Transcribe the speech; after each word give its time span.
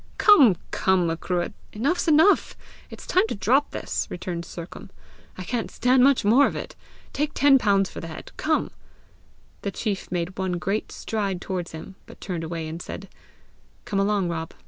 "Come, 0.17 0.57
come, 0.71 1.05
Macruadh! 1.05 1.53
enough's 1.73 2.07
enough! 2.07 2.55
It's 2.89 3.05
time 3.05 3.27
to 3.27 3.35
drop 3.35 3.69
this!" 3.69 4.07
returned 4.09 4.45
Sercombe. 4.45 4.89
"I 5.37 5.43
can't 5.43 5.69
stand 5.69 6.03
much 6.03 6.25
more 6.25 6.47
of 6.47 6.55
it! 6.55 6.75
Take 7.13 7.35
ten 7.35 7.59
pounds 7.59 7.87
for 7.91 7.99
the 7.99 8.07
head! 8.07 8.31
Come!" 8.35 8.71
The 9.61 9.69
chief 9.69 10.11
made 10.11 10.39
one 10.39 10.53
great 10.53 10.91
stride 10.91 11.39
towards 11.39 11.71
him, 11.73 11.93
but 12.07 12.19
turned 12.19 12.43
away, 12.43 12.67
and 12.67 12.81
said, 12.81 13.09
"Come 13.85 13.99
along, 13.99 14.27
Rob! 14.27 14.55